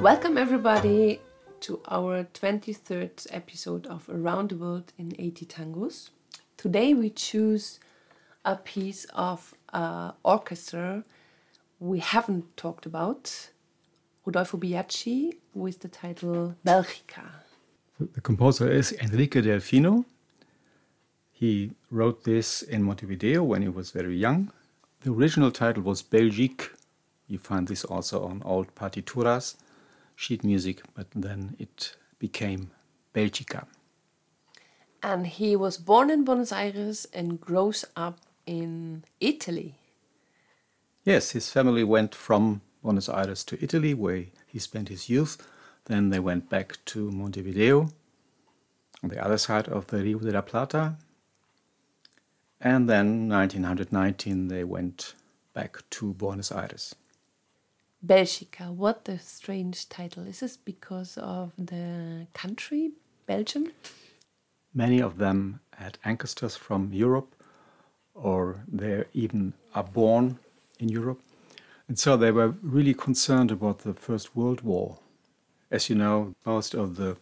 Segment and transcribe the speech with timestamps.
[0.00, 1.20] Welcome, everybody,
[1.60, 6.10] to our 23rd episode of Around the World in 80 Tangos.
[6.56, 7.80] Today, we choose
[8.44, 11.04] a piece of uh, orchestra
[11.80, 13.50] we haven't talked about
[14.26, 17.24] Rodolfo Biaggi with the title Belgica.
[17.98, 20.04] The composer is Enrique Delfino.
[21.32, 24.52] He wrote this in Montevideo when he was very young.
[25.00, 26.70] The original title was Belgique.
[27.28, 29.56] You find this also on old partituras,
[30.20, 32.70] sheet music, but then it became
[33.14, 33.66] Belgica.
[35.02, 39.76] And he was born in Buenos Aires and grows up in Italy.
[41.04, 45.38] Yes, his family went from Buenos Aires to Italy, where he spent his youth.
[45.86, 47.88] Then they went back to Montevideo,
[49.02, 50.96] on the other side of the Rio de la Plata.
[52.60, 55.14] And then 1919 they went
[55.54, 56.94] back to Buenos Aires.
[58.04, 60.26] Belgica, what a strange title.
[60.26, 62.92] Is this because of the country,
[63.26, 63.72] Belgium?
[64.72, 67.34] Many of them had ancestors from Europe,
[68.14, 70.38] or they even are born
[70.78, 71.20] in Europe.
[71.88, 74.98] And so they were really concerned about the First World War.
[75.70, 77.16] As you know, most of the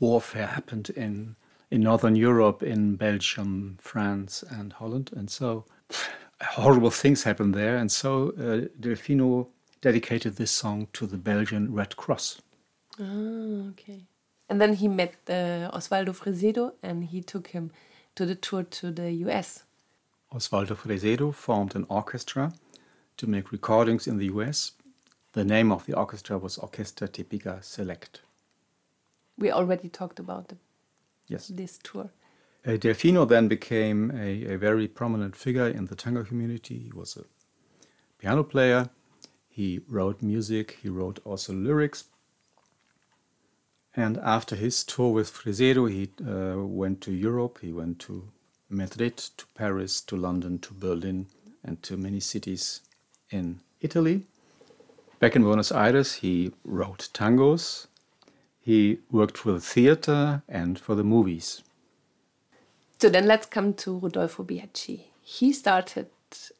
[0.00, 1.36] warfare happened in,
[1.70, 5.10] in Northern Europe, in Belgium, France, and Holland.
[5.14, 5.66] And so
[6.40, 7.76] horrible things happened there.
[7.76, 9.48] And so uh, Delfino
[9.82, 12.40] dedicated this song to the Belgian Red Cross.
[12.98, 14.06] Ah, okay.
[14.48, 17.70] And then he met uh, Osvaldo Fresedo and he took him
[18.14, 19.64] to the tour to the US.
[20.32, 22.52] Osvaldo Fresedo formed an orchestra
[23.16, 24.72] to make recordings in the US.
[25.32, 28.22] The name of the orchestra was Orquesta Típica Select.
[29.38, 30.56] We already talked about the,
[31.26, 31.48] yes.
[31.48, 32.10] this tour.
[32.64, 36.78] Uh, Delfino then became a, a, very prominent figure in the tango community.
[36.78, 37.24] He was a
[38.18, 38.88] piano player.
[39.52, 40.78] He wrote music.
[40.82, 42.04] He wrote also lyrics.
[43.94, 47.58] And after his tour with Fresedo, he uh, went to Europe.
[47.60, 48.28] He went to
[48.70, 51.26] Madrid, to Paris, to London, to Berlin,
[51.62, 52.80] and to many cities
[53.30, 54.24] in Italy.
[55.18, 57.86] Back in Buenos Aires, he wrote tangos.
[58.62, 61.62] He worked for the theater and for the movies.
[62.98, 65.02] So then let's come to Rodolfo Biaggi.
[65.20, 66.06] He started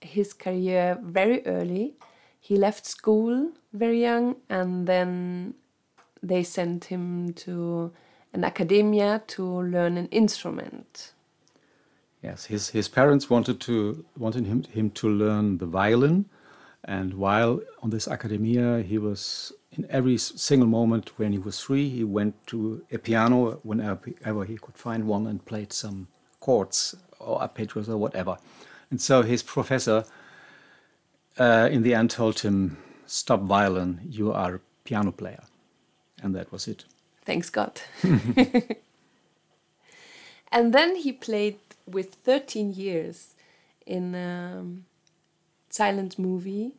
[0.01, 1.95] his career very early.
[2.43, 5.55] He left school very young and then
[6.25, 7.93] they sent him to
[8.33, 11.13] an academia to learn an instrument.
[12.21, 16.27] Yes, his, his parents wanted to wanted him, him to learn the violin,
[16.85, 21.89] and while on this academia, he was in every single moment when he was free,
[21.89, 26.09] he went to a piano whenever he could find one and played some
[26.41, 28.37] chords or arpeggios or whatever.
[28.91, 30.05] And so his professor,
[31.39, 32.77] uh, in the end, told him,
[33.07, 34.01] "Stop violin.
[34.09, 35.45] You are a piano player,"
[36.23, 36.85] and that was it.
[37.25, 37.81] Thanks God.
[40.53, 43.35] and then he played with 13 years
[43.87, 44.15] in.
[44.15, 44.85] Um,
[45.73, 46.73] silent movie,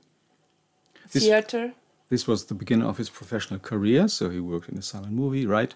[1.11, 1.73] this, theater.
[2.09, 5.45] This was the beginning of his professional career, so he worked in a silent movie,
[5.45, 5.73] right?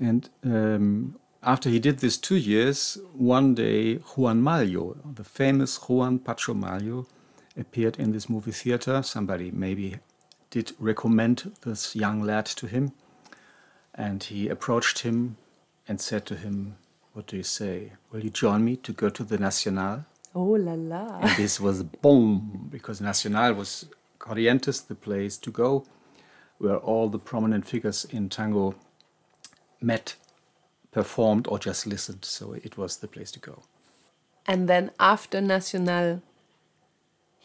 [0.00, 6.18] And um, after he did this two years, one day Juan Maglio, the famous Juan
[6.18, 7.06] Pacho Maglio,
[7.56, 9.02] appeared in this movie theater.
[9.02, 9.98] Somebody maybe
[10.50, 12.92] did recommend this young lad to him.
[13.94, 15.36] And he approached him
[15.88, 16.76] and said to him,
[17.12, 17.92] What do you say?
[18.12, 20.04] Will you join me to go to the Nacional?
[20.34, 21.20] Oh la la.
[21.20, 23.86] And this was boom, because Nacional was
[24.18, 25.86] Corrientes, the place to go,
[26.58, 28.74] where all the prominent figures in tango
[29.80, 30.16] met,
[30.90, 32.24] performed, or just listened.
[32.24, 33.62] So it was the place to go.
[34.46, 36.22] And then after Nacional,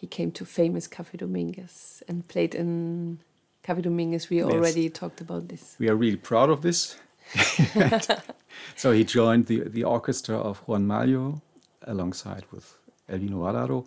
[0.01, 3.19] he came to famous Café Dominguez and played in
[3.63, 4.31] Café Dominguez.
[4.31, 4.47] We yes.
[4.47, 5.75] already talked about this.
[5.77, 6.97] We are really proud of this.
[8.75, 11.41] so he joined the, the orchestra of Juan Maglio
[11.83, 13.85] alongside with Elvino Vardaro.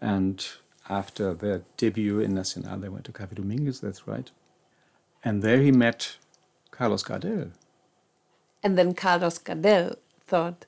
[0.00, 0.46] And
[0.88, 4.30] after their debut in Nacional, they went to Café Dominguez, that's right.
[5.24, 6.18] And there he met
[6.70, 7.50] Carlos Gardel.
[8.62, 10.66] And then Carlos Gardel thought,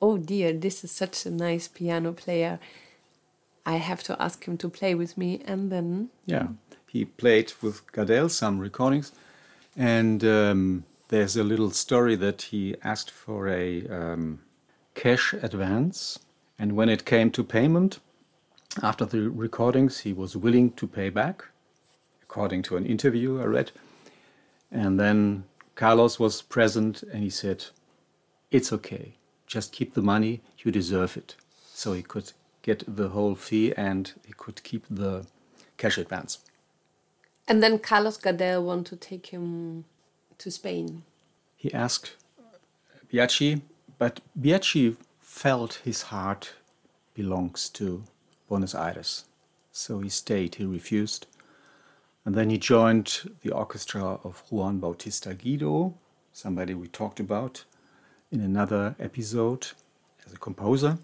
[0.00, 2.60] oh dear, this is such a nice piano player.
[3.64, 5.42] I have to ask him to play with me.
[5.44, 6.10] And then.
[6.26, 6.48] Yeah,
[6.88, 9.12] he played with Gardel some recordings.
[9.76, 14.40] And um, there's a little story that he asked for a um,
[14.94, 16.18] cash advance
[16.62, 17.98] and when it came to payment,
[18.84, 21.44] after the recordings, he was willing to pay back,
[22.22, 23.72] according to an interview I read.
[24.70, 25.42] And then
[25.74, 27.64] Carlos was present and he said,
[28.52, 29.16] It's okay,
[29.48, 31.34] just keep the money, you deserve it.
[31.74, 32.32] So he could
[32.62, 35.26] get the whole fee and he could keep the
[35.76, 36.38] cash advance.
[37.48, 39.84] And then Carlos Gardel wanted to take him
[40.38, 41.02] to Spain.
[41.56, 42.16] He asked
[43.12, 43.62] Biaggi,
[43.98, 46.54] but Biaggi felt his heart
[47.14, 48.04] belongs to
[48.48, 49.24] Buenos Aires.
[49.72, 51.26] So he stayed, he refused.
[52.24, 55.94] And then he joined the orchestra of Juan Bautista Guido,
[56.32, 57.64] somebody we talked about
[58.30, 59.68] in another episode
[60.24, 60.98] as a composer.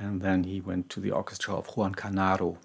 [0.00, 2.56] And then he went to the orchestra of Juan Canaro,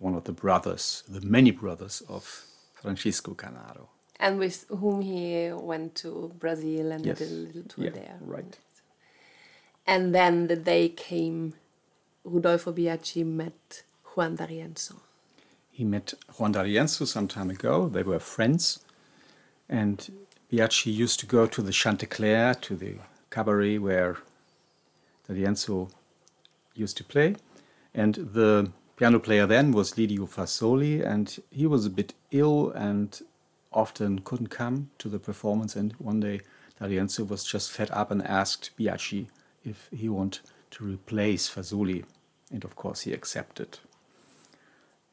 [0.00, 3.86] one of the brothers, the many brothers of Francisco Canaro.
[4.18, 7.18] And with whom he went to Brazil and Yes.
[7.18, 8.18] did a little tour Yeah, there.
[8.20, 8.58] right.
[9.86, 11.54] And then the day came,
[12.24, 13.84] Rodolfo Biaggi met
[14.16, 14.96] Juan D'Arienzo.
[15.70, 17.88] He met Juan D'Arienzo some time ago.
[17.88, 18.80] They were friends.
[19.68, 20.10] And
[20.50, 22.96] Biaggi used to go to the Chantecler, to the
[23.30, 24.16] cabaret where
[25.28, 25.90] D'Arienzo
[26.76, 27.36] used to play.
[27.94, 33.20] And the piano player then was Lidio Fasoli, and he was a bit ill and
[33.72, 35.76] often couldn't come to the performance.
[35.76, 36.40] And one day,
[36.80, 39.28] D'Arienzo was just fed up and asked Biaggi
[39.64, 40.42] if he wanted
[40.72, 42.04] to replace Fasoli.
[42.52, 43.78] And of course, he accepted.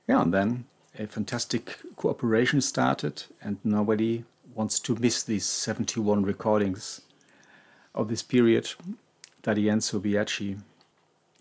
[0.07, 0.65] Yeah, and then
[0.99, 4.23] a fantastic cooperation started, and nobody
[4.53, 7.01] wants to miss these 71 recordings
[7.95, 8.69] of this period.
[9.41, 10.59] D'Arienzo Biaggi,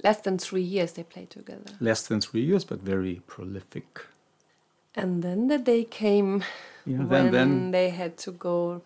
[0.02, 1.72] Less than three years they played together.
[1.80, 4.06] less than three years, but very prolific.
[4.94, 6.44] And then the day came
[6.84, 8.82] Yeah, when then, then, they had to go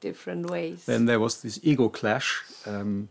[0.00, 0.86] different ways.
[0.86, 2.42] then there was this ego clash.
[2.66, 3.08] Um,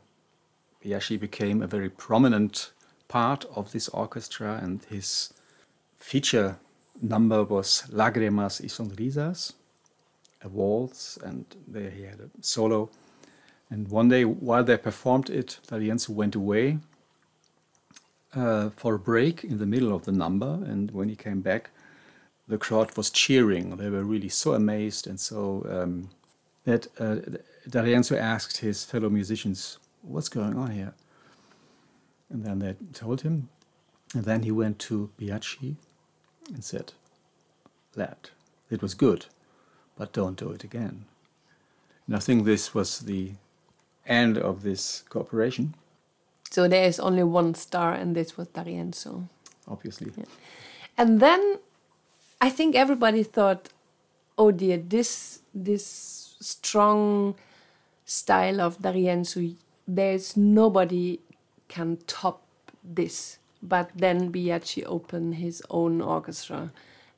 [0.83, 2.71] Biaggi became a very prominent
[3.07, 5.33] part of this orchestra, and his
[5.97, 6.57] feature
[7.01, 9.53] number was Lágrimas y Sonrisas,
[10.41, 12.89] a waltz, and there he had a solo.
[13.69, 16.79] And one day, while they performed it, D'Arienzo went away
[18.35, 20.59] uh, for a break in the middle of the number.
[20.65, 21.69] And when he came back,
[22.47, 23.77] the crowd was cheering.
[23.77, 26.09] They were really so amazed and so um,
[26.65, 27.17] that uh,
[27.69, 30.93] D'Arienzo asked his fellow musicians, "What's going on here?"
[32.29, 33.49] And then they told him.
[34.13, 35.75] And then he went to Biaggi
[36.53, 36.93] and said,
[37.95, 38.29] "Lad,
[38.69, 39.25] it was good,
[39.97, 41.05] but don't do it again."
[42.07, 43.31] And I think this was the
[44.05, 45.73] end of this cooperation.
[46.53, 49.27] So there is only one star, and this was D'Arienzo.
[49.67, 50.11] Obviously,
[50.99, 51.57] And then
[52.39, 53.69] I think everybody thought,
[54.37, 57.33] oh dear, this this strong
[58.05, 59.55] style of D'Arienzo,
[59.87, 61.19] there's nobody
[61.69, 62.43] can top
[62.83, 63.39] this.
[63.63, 66.71] But then Biaggi opened his own orchestra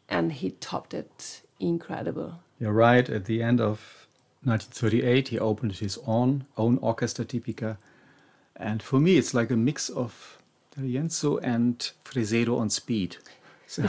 [0.07, 2.39] and he topped it incredible.
[2.57, 3.09] You're right.
[3.09, 4.07] At the end of
[4.43, 7.77] 1938, he opened his own own orchestra tipica,
[8.56, 10.38] and for me, it's like a mix of
[10.75, 13.18] D'Arienzo and Fresedo on speed.
[13.68, 13.81] So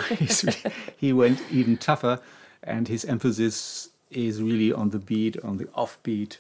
[0.97, 2.19] he went even tougher,
[2.63, 6.39] and his emphasis is really on the beat, on the offbeat.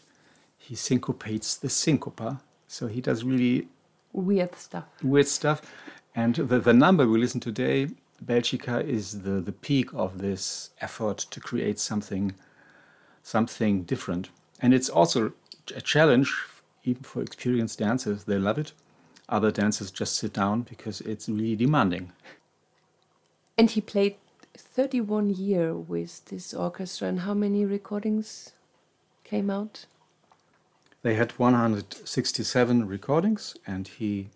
[0.56, 3.68] He syncopates the syncopa, so he does really
[4.14, 4.84] Weird stuff.
[5.02, 5.60] weird stuff.
[6.14, 7.88] And the, the number we listen today,
[8.24, 12.34] Belgica, is the, the peak of this effort to create something
[13.22, 14.30] something different.
[14.62, 15.32] And it's also
[15.74, 16.32] a challenge,
[16.86, 18.24] even for experienced dancers.
[18.24, 18.72] They love it.
[19.28, 22.12] Other dancers just sit down because it's really demanding.
[23.58, 24.16] And he played
[24.56, 28.52] 31 year with this orchestra and how many recordings
[29.26, 29.86] came out?
[31.02, 34.28] They had 167 recordings, and he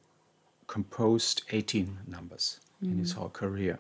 [0.67, 3.17] composed 18 numbers in his mm.
[3.17, 3.79] whole career.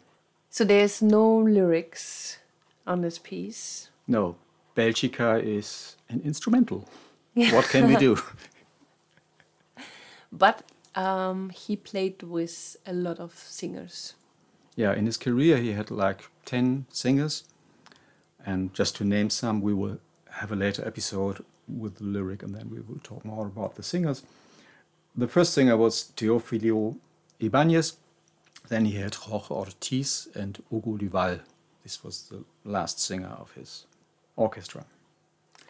[0.50, 2.39] So there's no lyrics
[2.87, 3.91] on this piece.
[4.09, 4.37] No,
[4.77, 6.89] Belgica is an instrumental.
[7.53, 8.19] What can we do?
[10.32, 10.62] But
[10.94, 14.14] um, he played with a lot of singers.
[14.76, 17.44] Yeah, in his career, he had like 10 singers.
[18.44, 19.99] And just to name some, we will
[20.30, 23.82] have a later episode with the lyric and then we will talk more about the
[23.82, 24.22] singers.
[25.16, 26.96] The first singer was Teofilo
[27.38, 27.96] Ibanez.
[28.68, 31.40] Then he had Jorge Ortiz and Hugo Duval.
[31.82, 33.87] This was the last singer of his
[34.37, 34.84] orchestra.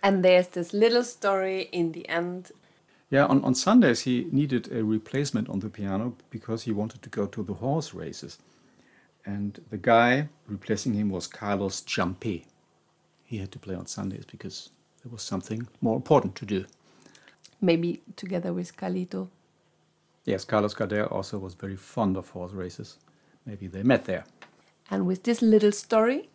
[0.02, 2.52] And there's this little story in the end.
[3.10, 7.08] Yeah, on, on Sundays he needed a replacement on the piano because he wanted to
[7.08, 8.38] go to the horse races.
[9.26, 12.44] And the guy replacing him was Carlos Jampe.
[13.24, 14.70] He had to play on Sundays because
[15.02, 16.66] there was something more important to do.
[17.60, 19.28] Maybe together with Calito.
[20.24, 22.96] Yes, Carlos Gardel also was very fond of horse races.
[23.44, 24.24] Maybe they met there.
[24.90, 26.28] And with this little story,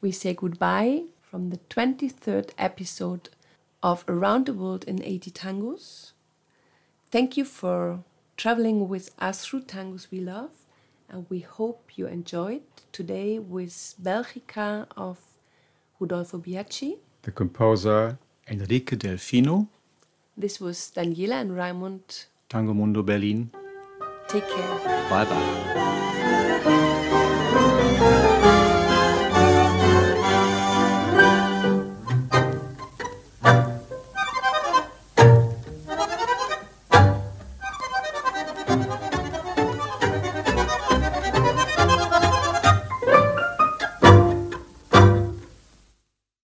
[0.00, 3.30] we say goodbye from the 23rd episode
[3.82, 6.12] of Around the World in 80 Tangos.
[7.10, 8.04] Thank you for
[8.36, 10.50] traveling with us through tangos we love.
[11.08, 12.62] And we hope you enjoyed
[12.92, 15.18] today with Belgica of
[15.98, 16.98] Rodolfo Biaggi.
[17.22, 18.16] The composer
[18.48, 19.66] Enrique Delfino,
[20.36, 22.26] This was Daniela and Raimund.
[22.48, 23.50] Tango Mundo Berlin.
[24.28, 25.08] Take care.
[25.10, 26.86] Bye bye.